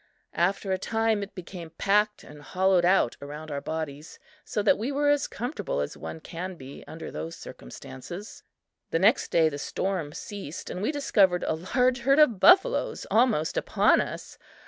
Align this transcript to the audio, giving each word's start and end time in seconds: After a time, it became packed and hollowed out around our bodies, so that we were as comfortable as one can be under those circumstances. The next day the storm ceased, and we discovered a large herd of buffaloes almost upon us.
After 0.33 0.71
a 0.71 0.79
time, 0.79 1.21
it 1.21 1.35
became 1.35 1.69
packed 1.77 2.23
and 2.23 2.41
hollowed 2.41 2.85
out 2.85 3.17
around 3.21 3.51
our 3.51 3.61
bodies, 3.61 4.17
so 4.43 4.63
that 4.63 4.79
we 4.79 4.91
were 4.91 5.09
as 5.09 5.27
comfortable 5.27 5.79
as 5.79 5.95
one 5.95 6.19
can 6.21 6.55
be 6.55 6.83
under 6.87 7.11
those 7.11 7.35
circumstances. 7.35 8.41
The 8.89 8.97
next 8.97 9.27
day 9.29 9.47
the 9.47 9.59
storm 9.59 10.11
ceased, 10.11 10.71
and 10.71 10.81
we 10.81 10.91
discovered 10.91 11.43
a 11.43 11.53
large 11.53 11.99
herd 11.99 12.17
of 12.17 12.39
buffaloes 12.39 13.05
almost 13.11 13.57
upon 13.57 14.01
us. 14.01 14.39